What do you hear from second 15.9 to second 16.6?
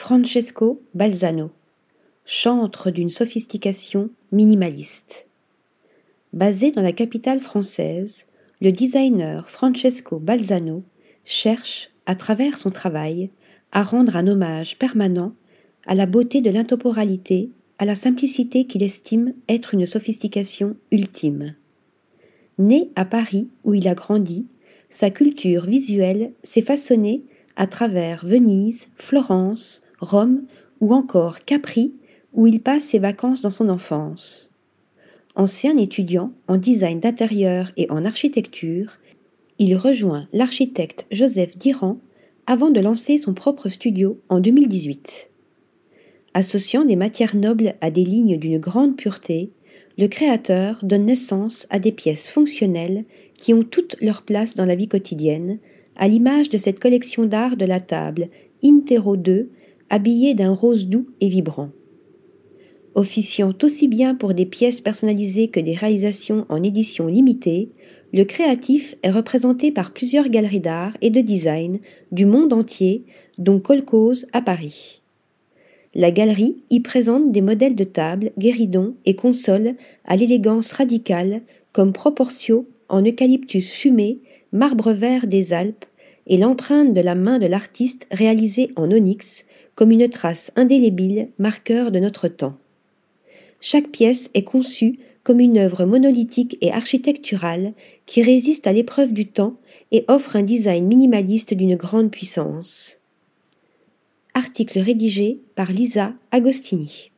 la beauté de